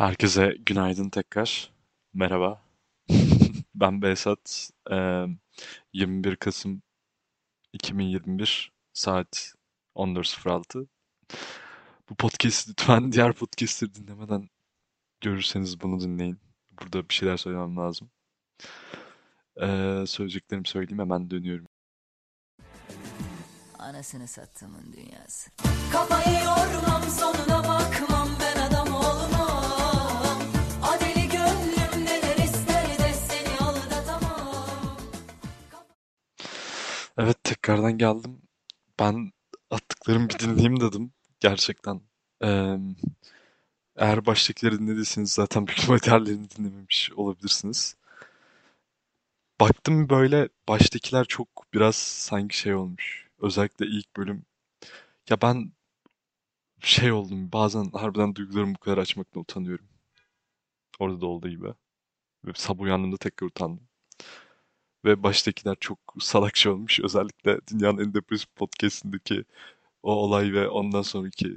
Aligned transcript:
Herkese 0.00 0.56
günaydın 0.66 1.08
tekrar. 1.10 1.70
Merhaba. 2.14 2.62
Ben 3.74 4.02
Behzat. 4.02 4.70
Eee, 4.90 5.28
21 5.92 6.36
Kasım 6.36 6.82
2021 7.72 8.72
saat 8.92 9.54
14.06. 9.96 10.86
Bu 12.10 12.14
podcast'i 12.14 12.70
lütfen 12.70 13.12
diğer 13.12 13.32
podcast'leri 13.32 13.94
dinlemeden 13.94 14.48
görürseniz 15.20 15.80
bunu 15.80 16.00
dinleyin. 16.00 16.38
Burada 16.70 17.08
bir 17.08 17.14
şeyler 17.14 17.36
söylemem 17.36 17.76
lazım. 17.76 18.10
Eee, 19.60 20.04
söyleyeceklerimi 20.06 20.68
söyleyeyim 20.68 20.98
hemen 20.98 21.30
dönüyorum. 21.30 21.66
Anasını 23.78 24.28
sattığımın 24.28 24.92
dünyası. 24.92 25.50
Kafayı 25.92 26.44
yormam 26.44 27.02
sonuna 27.02 27.58
bakmam 27.58 27.79
Evet 37.20 37.44
tekrardan 37.44 37.98
geldim. 37.98 38.42
Ben 39.00 39.32
attıklarımı 39.70 40.28
bir 40.28 40.38
dinleyeyim 40.38 40.80
dedim. 40.80 41.12
Gerçekten. 41.40 42.00
Eee, 42.42 42.78
eğer 43.96 44.26
baştakileri 44.26 44.78
dinlediyseniz 44.78 45.32
zaten 45.32 45.66
büyük 45.66 45.78
ihtimalle 45.78 46.02
diğerlerini 46.02 46.50
dinlememiş 46.50 47.12
olabilirsiniz. 47.16 47.96
Baktım 49.60 50.08
böyle 50.08 50.48
baştakiler 50.68 51.24
çok 51.24 51.48
biraz 51.74 51.96
sanki 51.96 52.58
şey 52.58 52.74
olmuş. 52.74 53.28
Özellikle 53.38 53.86
ilk 53.86 54.16
bölüm. 54.16 54.44
Ya 55.30 55.42
ben 55.42 55.72
şey 56.80 57.12
oldum 57.12 57.52
bazen 57.52 57.90
harbiden 57.92 58.34
duygularımı 58.34 58.74
bu 58.74 58.78
kadar 58.78 58.98
açmaktan 58.98 59.40
utanıyorum. 59.42 59.86
Orada 60.98 61.20
da 61.20 61.26
olduğu 61.26 61.48
gibi. 61.48 61.68
Ve 62.44 62.52
sabah 62.54 62.82
uyandığımda 62.82 63.16
tekrar 63.16 63.46
utandım. 63.46 63.88
Ve 65.04 65.22
baştakiler 65.22 65.76
çok 65.80 65.98
salakça 66.20 66.72
olmuş. 66.72 67.00
Özellikle 67.00 67.60
dünyanın 67.70 67.98
en 68.04 68.14
depresif 68.14 68.54
podcastindeki 68.56 69.44
o 70.02 70.12
olay 70.12 70.52
ve 70.52 70.68
ondan 70.68 71.02
sonraki 71.02 71.54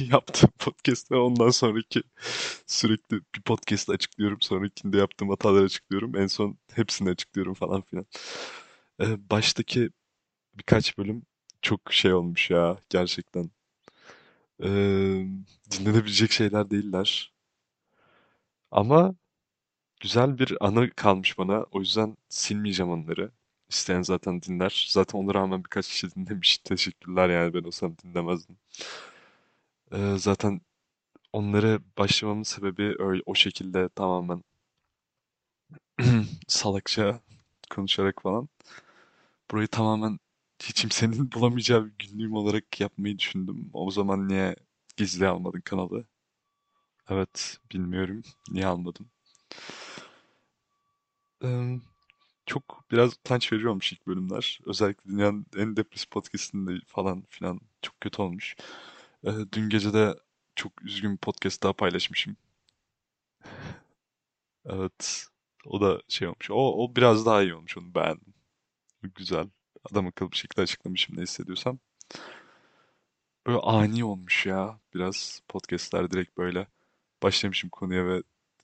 yaptığım 0.00 0.50
podcast 0.58 1.10
ve 1.12 1.16
ondan 1.16 1.50
sonraki 1.50 2.02
sürekli 2.66 3.16
bir 3.34 3.42
podcast 3.42 3.90
açıklıyorum. 3.90 4.38
Sonrakinde 4.40 4.98
yaptığım 4.98 5.30
hataları 5.30 5.64
açıklıyorum. 5.64 6.16
En 6.16 6.26
son 6.26 6.58
hepsini 6.74 7.10
açıklıyorum 7.10 7.54
falan 7.54 7.82
filan. 7.82 8.06
Ee, 9.00 9.30
baştaki 9.30 9.90
birkaç 10.54 10.98
bölüm 10.98 11.22
çok 11.62 11.92
şey 11.92 12.14
olmuş 12.14 12.50
ya 12.50 12.78
gerçekten. 12.90 13.50
Ee, 14.62 15.26
dinlenebilecek 15.70 16.32
şeyler 16.32 16.70
değiller. 16.70 17.32
Ama 18.70 19.14
güzel 20.00 20.38
bir 20.38 20.56
anı 20.66 20.90
kalmış 20.90 21.38
bana. 21.38 21.66
O 21.72 21.80
yüzden 21.80 22.16
silmeyeceğim 22.28 22.92
onları. 22.92 23.32
İsteyen 23.68 24.02
zaten 24.02 24.42
dinler. 24.42 24.86
Zaten 24.90 25.18
ona 25.18 25.34
rağmen 25.34 25.64
birkaç 25.64 25.88
kişi 25.88 26.14
dinlemiş. 26.14 26.58
Teşekkürler 26.58 27.28
yani 27.30 27.54
ben 27.54 27.62
olsam 27.64 27.96
dinlemezdim. 28.04 28.56
Ee, 29.92 30.14
zaten 30.18 30.60
onları 31.32 31.80
başlamamın 31.98 32.44
sebebi 32.44 32.96
öyle 32.98 33.22
o 33.26 33.36
şekilde 33.36 33.90
tamamen 33.90 34.44
salakça 36.48 37.20
konuşarak 37.70 38.22
falan. 38.22 38.48
Burayı 39.50 39.68
tamamen 39.68 40.18
hiç 40.62 40.80
kimsenin 40.82 41.32
bulamayacağı 41.34 41.86
bir 41.86 41.92
günlüğüm 42.08 42.32
olarak 42.32 42.80
yapmayı 42.80 43.18
düşündüm. 43.18 43.70
O 43.72 43.90
zaman 43.90 44.28
niye 44.28 44.56
gizli 44.96 45.26
almadın 45.28 45.60
kanalı? 45.60 46.04
Evet, 47.08 47.58
bilmiyorum. 47.72 48.22
Niye 48.50 48.66
almadım? 48.66 49.10
Çok 52.46 52.84
biraz 52.90 53.12
utanç 53.12 53.52
verici 53.52 53.94
ilk 53.94 54.06
bölümler. 54.06 54.60
Özellikle 54.66 55.10
dünyanın 55.10 55.46
en 55.56 55.76
depresif 55.76 56.10
podcastinde 56.10 56.80
falan 56.86 57.22
filan 57.30 57.60
çok 57.82 58.00
kötü 58.00 58.22
olmuş. 58.22 58.56
Ee, 59.24 59.30
dün 59.52 59.68
gece 59.68 59.92
de 59.92 60.14
çok 60.56 60.82
üzgün 60.82 61.12
bir 61.12 61.18
podcast 61.18 61.62
daha 61.62 61.72
paylaşmışım. 61.72 62.36
Evet. 64.66 65.26
O 65.66 65.80
da 65.80 66.02
şey 66.08 66.28
olmuş. 66.28 66.50
O, 66.50 66.84
o 66.84 66.96
biraz 66.96 67.26
daha 67.26 67.42
iyi 67.42 67.54
olmuş. 67.54 67.78
Onu 67.78 67.94
beğendim. 67.94 68.34
Güzel. 69.02 69.48
Adam 69.92 70.06
akıllı 70.06 70.32
bir 70.32 70.36
şekilde 70.36 70.62
açıklamışım 70.62 71.16
ne 71.16 71.22
hissediyorsam. 71.22 71.78
Böyle 73.46 73.58
ani 73.58 74.04
olmuş 74.04 74.46
ya. 74.46 74.80
Biraz 74.94 75.42
podcastler 75.48 76.10
direkt 76.10 76.38
böyle 76.38 76.66
başlamışım 77.22 77.70
konuya 77.70 78.06
ve 78.06 78.22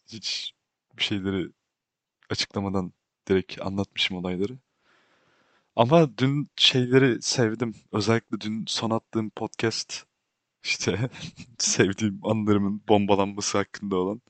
hiç 0.08 0.54
bir 0.98 1.02
şeyleri 1.02 1.50
açıklamadan 2.30 2.92
direkt 3.28 3.62
anlatmışım 3.62 4.16
olayları. 4.16 4.58
Ama 5.76 6.18
dün 6.18 6.50
şeyleri 6.56 7.22
sevdim. 7.22 7.74
Özellikle 7.92 8.40
dün 8.40 8.64
son 8.68 8.90
attığım 8.90 9.30
podcast 9.30 10.04
işte 10.64 11.10
sevdiğim 11.58 12.20
anlarımın 12.22 12.82
bombalanması 12.88 13.58
hakkında 13.58 13.96
olan. 13.96 14.22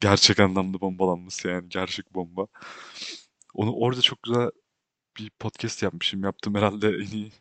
Gerçek 0.00 0.40
anlamda 0.40 0.80
bombalanması 0.80 1.48
yani 1.48 1.68
gerçek 1.68 2.14
bomba. 2.14 2.46
Onu 3.54 3.72
orada 3.74 4.00
çok 4.00 4.22
güzel 4.22 4.50
bir 5.18 5.30
podcast 5.30 5.82
yapmışım. 5.82 6.24
Yaptığım 6.24 6.54
herhalde 6.54 6.88
en 6.88 7.06
iyi, 7.06 7.32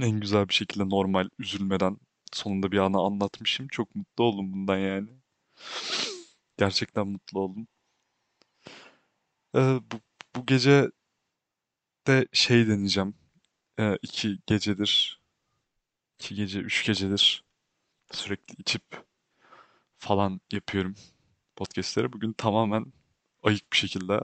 en 0.00 0.20
güzel 0.20 0.48
bir 0.48 0.54
şekilde 0.54 0.88
normal, 0.88 1.28
üzülmeden 1.38 1.96
sonunda 2.32 2.72
bir 2.72 2.78
anı 2.78 2.98
anlatmışım. 2.98 3.68
Çok 3.68 3.94
mutlu 3.94 4.24
oldum 4.24 4.52
bundan 4.52 4.78
yani. 4.78 5.08
Gerçekten 6.58 7.08
mutlu 7.08 7.40
oldum. 7.40 7.66
Bu, 9.54 10.00
bu 10.36 10.46
gece 10.46 10.90
de 12.06 12.28
şey 12.32 12.68
deneyeceğim. 12.68 13.14
Ee, 13.80 13.98
iki 14.02 14.38
gecedir, 14.46 15.20
iki 16.20 16.34
gece, 16.34 16.60
üç 16.60 16.86
gecedir 16.86 17.44
sürekli 18.12 18.54
içip 18.58 18.82
falan 19.98 20.40
yapıyorum 20.52 20.94
podcastleri. 21.56 22.12
Bugün 22.12 22.32
tamamen 22.32 22.86
ayık 23.42 23.72
bir 23.72 23.78
şekilde, 23.78 24.20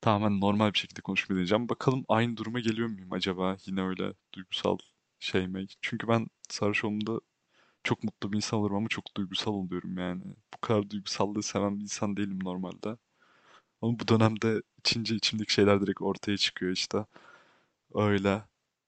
tamamen 0.00 0.40
normal 0.40 0.72
bir 0.72 0.78
şekilde 0.78 1.00
konuşmayı 1.00 1.36
deneyeceğim. 1.36 1.68
Bakalım 1.68 2.04
aynı 2.08 2.36
duruma 2.36 2.60
geliyor 2.60 2.88
muyum 2.88 3.12
acaba? 3.12 3.56
Yine 3.66 3.82
öyle 3.82 4.14
duygusal 4.34 4.78
şey 5.20 5.48
mi? 5.48 5.66
Çünkü 5.82 6.08
ben 6.08 6.26
sarhoş 6.48 6.84
olduğumda 6.84 7.20
çok 7.84 8.04
mutlu 8.04 8.32
bir 8.32 8.36
insan 8.36 8.60
olurum 8.60 8.76
ama 8.76 8.88
çok 8.88 9.16
duygusal 9.16 9.52
oluyorum 9.54 9.98
yani. 9.98 10.24
Bu 10.54 10.58
kadar 10.60 10.90
duygusallığı 10.90 11.42
seven 11.42 11.76
bir 11.78 11.82
insan 11.82 12.16
değilim 12.16 12.40
normalde. 12.44 12.98
Ama 13.82 13.98
bu 13.98 14.08
dönemde 14.08 14.62
içince 14.78 15.14
içimdeki 15.16 15.52
şeyler 15.52 15.80
direkt 15.80 16.02
ortaya 16.02 16.36
çıkıyor 16.36 16.72
işte. 16.72 17.06
Öyle. 17.94 18.42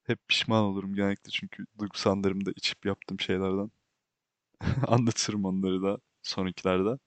Hep 0.04 0.28
pişman 0.28 0.64
olurum 0.64 0.94
genellikle 0.94 1.30
çünkü 1.30 1.66
duygusal 1.80 2.12
anlarımda 2.12 2.52
içip 2.56 2.86
yaptığım 2.86 3.20
şeylerden. 3.20 3.70
Anlatırım 4.88 5.44
onları 5.44 5.82
da 5.82 5.98
sonrakilerde. 6.22 6.98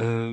Ee, 0.00 0.32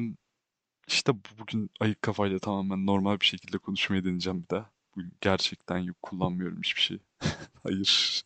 işte 0.87 1.13
bu- 1.15 1.39
bugün 1.39 1.71
ayık 1.79 2.01
kafayla 2.01 2.39
tamamen 2.39 2.85
normal 2.87 3.19
bir 3.21 3.25
şekilde 3.25 3.59
konuşmayı 3.59 4.05
deneyeceğim 4.05 4.43
bir 4.43 4.49
de. 4.57 4.65
Bugün 4.95 5.13
gerçekten 5.21 5.77
yok 5.79 6.03
kullanmıyorum 6.03 6.59
hiçbir 6.63 6.81
şey. 6.81 6.99
Hayır. 7.63 8.23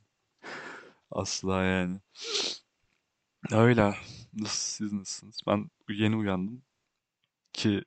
Asla 1.12 1.64
yani. 1.64 2.00
Öyle. 3.52 3.96
Nasıl, 4.34 4.58
siz 4.58 4.94
nasılsınız? 4.94 5.40
Ben 5.48 5.70
yeni 5.90 6.16
uyandım. 6.16 6.62
İki 7.58 7.82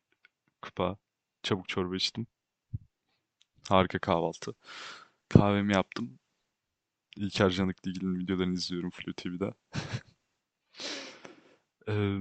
kupa 0.62 0.96
çabuk 1.42 1.68
çorba 1.68 1.96
içtim. 1.96 2.26
Harika 3.68 3.98
kahvaltı. 3.98 4.54
Kahvemi 5.28 5.72
yaptım. 5.72 6.18
İlker 7.16 7.50
Canik'le 7.50 7.86
ilgili 7.86 8.18
videolarını 8.18 8.54
izliyorum 8.54 8.90
Flu 8.90 9.14
TV'de. 9.14 9.54
Ee, 11.88 12.18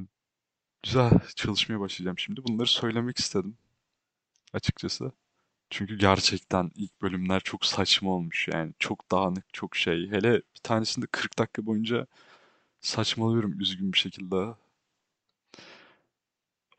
güzel 0.84 1.12
çalışmaya 1.36 1.80
başlayacağım 1.80 2.20
şimdi. 2.20 2.44
Bunları 2.44 2.68
söylemek 2.68 3.20
istedim 3.20 3.58
açıkçası. 4.54 5.12
Çünkü 5.70 5.98
gerçekten 5.98 6.72
ilk 6.76 7.02
bölümler 7.02 7.40
çok 7.40 7.66
saçma 7.66 8.12
olmuş 8.12 8.48
yani. 8.54 8.74
Çok 8.80 9.12
dağınık, 9.12 9.54
çok 9.54 9.76
şey. 9.76 10.12
Hele 10.12 10.34
bir 10.36 10.62
tanesinde 10.64 11.08
40 11.08 11.40
dakika 11.40 11.66
boyunca 11.66 12.08
saçmalıyorum 12.82 13.60
üzgün 13.62 13.94
bir 13.94 13.98
şekilde. 13.98 14.56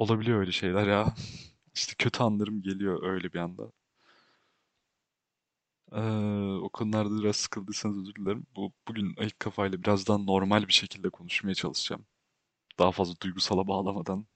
Olabiliyor 0.01 0.41
öyle 0.41 0.53
şeyler 0.53 0.87
ya. 0.87 1.15
İşte 1.75 1.95
kötü 1.99 2.23
anlarım 2.23 2.63
geliyor 2.63 3.03
öyle 3.03 3.33
bir 3.33 3.39
anda. 3.39 3.73
Ee, 5.93 6.01
o 6.63 6.69
konularda 6.73 7.19
biraz 7.23 7.37
sıkıldıysanız 7.37 7.99
özür 7.99 8.15
dilerim. 8.15 8.47
Bu, 8.57 8.73
bugün 8.89 9.15
ayık 9.19 9.41
kafayla 9.41 9.83
biraz 9.83 10.07
daha 10.09 10.19
normal 10.19 10.69
bir 10.69 10.73
şekilde 10.73 11.11
konuşmaya 11.11 11.55
çalışacağım. 11.55 12.07
Daha 12.81 12.93
fazla 12.93 13.15
duygusala 13.23 13.69
bağlamadan. 13.69 14.27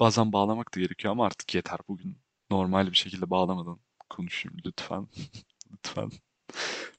Bazen 0.00 0.32
bağlamak 0.34 0.76
da 0.76 0.80
gerekiyor 0.80 1.12
ama 1.12 1.26
artık 1.26 1.56
yeter 1.56 1.78
bugün. 1.88 2.18
Normal 2.52 2.92
bir 2.92 2.96
şekilde 2.96 3.30
bağlamadan 3.30 3.80
konuşayım 4.10 4.58
lütfen. 4.66 5.08
Lütfen. 5.72 6.10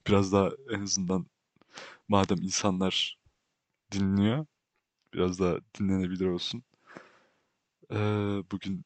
Biraz 0.07 0.33
daha 0.33 0.51
en 0.73 0.81
azından 0.83 1.27
madem 2.09 2.37
insanlar 2.43 3.19
dinliyor, 3.93 4.45
Biraz 5.13 5.39
daha 5.39 5.57
dinlenebilir 5.79 6.27
olsun. 6.27 6.63
Ee, 7.91 8.43
bugün 8.51 8.83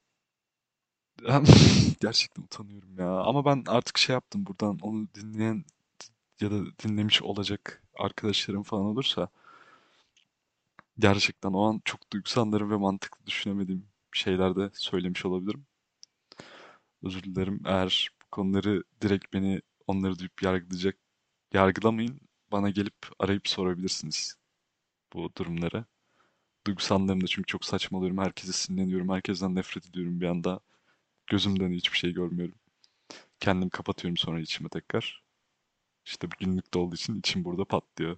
gerçekten 2.02 2.44
utanıyorum 2.44 2.98
ya. 3.00 3.08
Ama 3.10 3.46
ben 3.46 3.64
artık 3.68 3.98
şey 3.98 4.14
yaptım 4.14 4.46
buradan 4.46 4.80
onu 4.82 5.08
dinleyen 5.16 5.66
ya 6.42 6.52
da 6.52 6.66
dinlemiş 6.84 7.22
olacak 7.24 7.84
arkadaşlarım 8.00 8.64
falan 8.64 8.86
olursa 8.86 9.30
gerçekten 11.00 11.54
o 11.54 11.62
an 11.70 11.82
çok 11.86 12.12
duygusal 12.12 12.42
anlarım 12.42 12.72
ve 12.72 12.76
mantıklı 12.76 13.26
düşünemediğim 13.26 13.86
şeyler 14.14 14.56
de 14.56 14.70
söylemiş 14.74 15.26
olabilirim. 15.26 15.66
Özür 17.04 17.24
dilerim 17.24 17.62
eğer 17.66 18.10
bu 18.24 18.26
konuları 18.32 18.84
direkt 19.02 19.34
beni 19.34 19.62
onları 19.88 20.20
duyup 20.20 20.44
yargılayacak 20.44 20.98
yargılamayın. 21.54 22.22
Bana 22.52 22.70
gelip 22.70 22.96
arayıp 23.20 23.48
sorabilirsiniz 23.48 24.36
bu 25.14 25.32
durumları. 25.38 25.86
Duygusal 26.68 27.08
çünkü 27.28 27.46
çok 27.48 27.66
saçmalıyorum. 27.66 28.18
Herkese 28.18 28.54
sinirleniyorum. 28.54 29.10
Herkesten 29.10 29.56
nefret 29.56 29.88
ediyorum 29.88 30.22
bir 30.22 30.28
anda. 30.28 30.60
Gözümden 31.28 31.74
hiçbir 31.74 31.98
şey 31.98 32.14
görmüyorum. 32.14 32.56
Kendimi 33.40 33.72
kapatıyorum 33.72 34.18
sonra 34.18 34.42
içime 34.42 34.70
tekrar. 34.70 35.24
İşte 36.06 36.32
bir 36.32 36.38
günlükte 36.46 36.80
olduğu 36.80 36.96
için 36.96 37.16
içim 37.20 37.46
burada 37.46 37.66
patlıyor. 37.66 38.18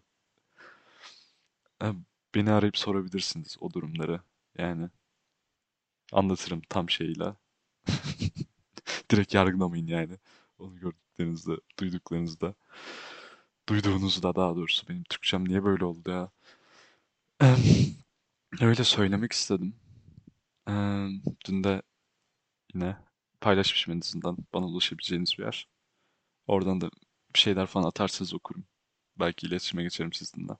Ha, 1.80 1.96
Beni 2.36 2.52
arayıp 2.52 2.78
sorabilirsiniz 2.78 3.58
o 3.62 3.74
durumları. 3.74 4.22
Yani 4.58 4.90
anlatırım 6.12 6.62
tam 6.70 6.90
şeyle. 6.90 7.36
Direkt 9.12 9.34
yargılamayın 9.34 9.88
yani. 9.88 10.18
Onu 10.60 10.76
gördüklerinizde, 10.80 11.52
duyduklarınızda. 11.80 12.56
Duyduğunuzda 13.70 14.36
daha 14.36 14.56
doğrusu. 14.56 14.88
Benim 14.88 15.04
Türkçem 15.04 15.48
niye 15.50 15.64
böyle 15.64 15.86
oldu 15.86 16.10
ya? 16.12 16.32
Öyle 18.62 18.84
söylemek 18.84 19.32
istedim. 19.32 19.76
Em, 20.68 21.22
Dün 21.48 21.64
de 21.64 21.82
yine 22.74 22.98
paylaşmışım 23.42 23.94
en 23.94 24.02
azından 24.02 24.38
bana 24.54 24.66
ulaşabileceğiniz 24.68 25.36
bir 25.40 25.44
yer. 25.44 25.70
Oradan 26.48 26.82
da 26.82 26.92
bir 27.36 27.40
şeyler 27.40 27.68
falan 27.68 27.88
atarsanız 27.88 28.34
okurum. 28.34 28.66
Belki 29.20 29.48
iletişime 29.48 29.84
geçerim 29.84 30.14
sizinle. 30.14 30.54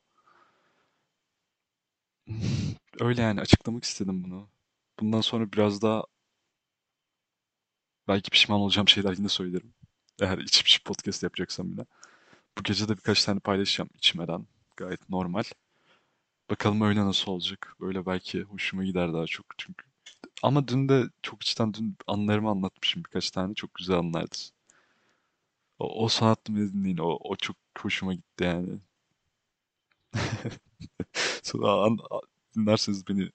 Öyle 3.00 3.22
yani 3.22 3.42
açıklamak 3.42 3.84
istedim 3.84 4.24
bunu. 4.24 4.50
Bundan 5.00 5.22
sonra 5.22 5.52
biraz 5.52 5.82
daha 5.82 6.04
belki 8.08 8.30
pişman 8.32 8.60
olacağım 8.60 8.88
şeyler 8.88 9.14
yine 9.18 9.30
söylerim. 9.30 9.74
Eğer 10.22 10.38
içip 10.38 10.68
içip 10.68 10.86
podcast 10.86 11.24
yapacaksam 11.24 11.70
yine. 11.72 11.86
Bu 12.58 12.64
gece 12.64 12.90
de 12.90 12.98
birkaç 12.98 13.26
tane 13.26 13.40
paylaşacağım 13.40 13.90
içmeden. 13.96 14.48
Gayet 14.78 15.10
normal. 15.10 15.44
Bakalım 16.50 16.82
öyle 16.82 17.06
nasıl 17.06 17.32
olacak. 17.32 17.76
Böyle 17.80 18.06
belki 18.06 18.42
hoşuma 18.42 18.84
gider 18.86 19.14
daha 19.14 19.26
çok 19.26 19.46
çünkü. 19.58 19.86
Ama 20.44 20.68
dün 20.68 20.90
de 20.90 21.04
çok 21.22 21.44
içten 21.44 21.74
dün 21.74 21.98
anılarımı 22.08 22.50
anlatmışım 22.50 23.04
birkaç 23.04 23.32
tane. 23.32 23.54
Çok 23.54 23.74
güzel 23.76 23.98
anlardı. 23.98 24.36
O, 25.80 26.06
o 26.06 26.10
mı 26.50 26.74
dinleyin. 26.74 26.98
O, 26.98 27.18
o 27.24 27.36
çok 27.36 27.58
hoşuma 27.78 28.14
gitti 28.14 28.44
yani. 28.44 28.80
Sonra 31.44 31.72
an, 31.72 32.00
dinlerseniz 32.56 33.08
beni 33.08 33.30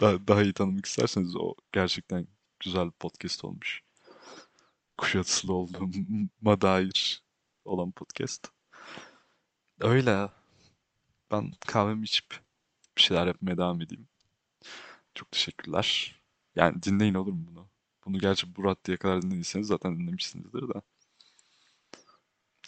daha, 0.00 0.28
daha 0.28 0.42
iyi 0.42 0.52
tanımak 0.52 0.86
isterseniz 0.86 1.36
o 1.36 1.54
gerçekten 1.72 2.26
güzel 2.60 2.86
bir 2.86 2.90
podcast 2.92 3.44
olmuş. 3.44 3.82
Kuşatısılı 4.98 5.52
olduğuma 5.52 6.60
dair 6.60 7.22
olan 7.64 7.90
podcast. 7.90 8.48
Öyle. 9.80 10.28
Ben 11.30 11.52
kahvemi 11.66 12.04
içip 12.04 12.40
bir 12.96 13.02
şeyler 13.02 13.26
yapmaya 13.26 13.58
devam 13.58 13.80
edeyim. 13.82 14.08
Çok 15.14 15.32
teşekkürler. 15.32 16.20
Yani 16.56 16.82
dinleyin 16.82 17.14
olur 17.14 17.32
mu 17.32 17.46
bunu? 17.50 17.68
Bunu 18.06 18.18
gerçi 18.18 18.56
bu 18.56 18.64
raddeye 18.64 18.96
kadar 18.98 19.22
dinlediyseniz 19.22 19.66
zaten 19.66 19.98
dinlemişsinizdir 19.98 20.68
de. 20.68 20.82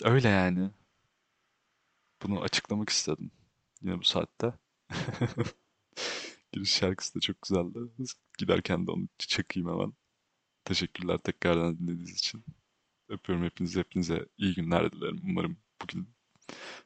Öyle 0.04 0.28
yani. 0.28 0.70
Bunu 2.22 2.40
açıklamak 2.42 2.88
istedim. 2.88 3.30
Yine 3.82 3.98
bu 3.98 4.04
saatte. 4.04 4.54
Giriş 6.52 6.72
şarkısı 6.72 7.14
da 7.14 7.20
çok 7.20 7.42
güzeldi. 7.42 7.78
Giderken 8.38 8.86
de 8.86 8.90
onu 8.90 9.08
çakayım 9.18 9.68
hemen. 9.68 9.92
Teşekkürler 10.64 11.18
tekrardan 11.18 11.78
dinlediğiniz 11.78 12.18
için. 12.18 12.44
Öpüyorum 13.08 13.44
hepinizi. 13.44 13.80
Hepinize 13.80 14.26
iyi 14.38 14.54
günler 14.54 14.92
dilerim. 14.92 15.20
Umarım 15.24 15.58
bugün 15.82 16.08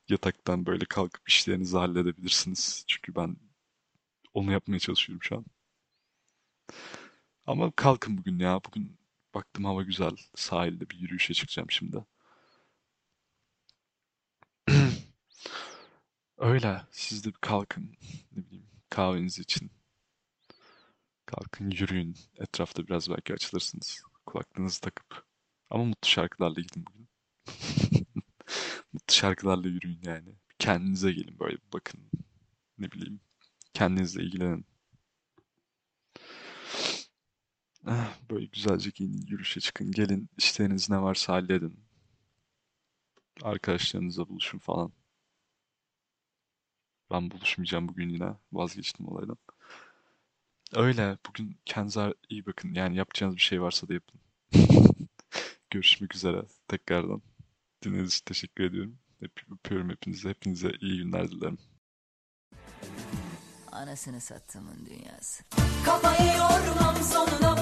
yataktan 0.08 0.66
böyle 0.66 0.84
kalkıp 0.84 1.28
işlerinizi 1.28 1.76
halledebilirsiniz. 1.76 2.84
Çünkü 2.88 3.14
ben 3.16 3.36
onu 4.34 4.52
yapmaya 4.52 4.78
çalışıyorum 4.78 5.22
şu 5.22 5.36
an. 5.36 5.44
Ama 7.46 7.70
kalkın 7.76 8.18
bugün 8.18 8.38
ya. 8.38 8.60
Bugün 8.66 8.98
baktım 9.34 9.64
hava 9.64 9.82
güzel. 9.82 10.16
Sahilde 10.34 10.90
bir 10.90 10.98
yürüyüşe 10.98 11.34
çıkacağım 11.34 11.70
şimdi. 11.70 12.04
Öyle. 16.38 16.82
Siz 16.90 17.24
de 17.24 17.28
bir 17.28 17.38
kalkın. 17.40 17.96
Ne 18.32 18.44
bileyim 18.46 18.66
kahveniz 18.90 19.38
için. 19.38 19.70
Kalkın 21.26 21.70
yürüyün. 21.70 22.16
Etrafta 22.38 22.86
biraz 22.86 23.10
belki 23.10 23.34
açılırsınız. 23.34 24.02
Kulaklığınızı 24.26 24.80
takıp. 24.80 25.26
Ama 25.70 25.84
mutlu 25.84 26.08
şarkılarla 26.08 26.60
gidin 26.60 26.86
bugün. 26.86 27.08
Şarkılarla 29.22 29.68
yürüyün 29.68 30.00
yani. 30.02 30.28
Kendinize 30.58 31.12
gelin 31.12 31.38
böyle 31.38 31.56
bakın. 31.72 32.00
Ne 32.78 32.92
bileyim. 32.92 33.20
Kendinizle 33.74 34.22
ilgilenin. 34.22 34.66
Ah, 37.86 38.18
Böyle 38.30 38.46
güzelce 38.46 38.90
giyinin, 38.90 39.26
yürüyüşe 39.26 39.60
çıkın. 39.60 39.92
Gelin 39.92 40.28
işleriniz 40.38 40.90
ne 40.90 41.02
varsa 41.02 41.32
halledin. 41.32 41.84
Arkadaşlarınızla 43.42 44.28
buluşun 44.28 44.58
falan. 44.58 44.92
Ben 47.10 47.30
buluşmayacağım 47.30 47.88
bugün 47.88 48.08
yine. 48.08 48.34
Vazgeçtim 48.52 49.08
olaydan. 49.08 49.38
Öyle. 50.74 51.18
Bugün 51.28 51.60
kendinize 51.64 52.14
iyi 52.28 52.46
bakın. 52.46 52.74
Yani 52.74 52.96
yapacağınız 52.96 53.36
bir 53.36 53.40
şey 53.42 53.62
varsa 53.62 53.88
da 53.88 53.94
yapın. 53.94 54.20
Görüşmek 55.70 56.14
üzere 56.14 56.42
tekrardan. 56.68 57.22
Dinlediğiniz 57.84 58.12
için 58.14 58.24
teşekkür 58.24 58.64
ediyorum. 58.64 59.01
Öpüyorum 59.22 59.90
hepinizi. 59.90 60.28
Hepinize 60.28 60.70
iyi 60.80 61.02
günler 61.02 61.30
dilerim. 61.30 61.58
Anasını 63.72 64.20
sattımın 64.20 64.86
dünyası. 64.86 65.44
Kafayı 65.84 66.32
yormam 66.38 66.96
sonuna 66.96 67.56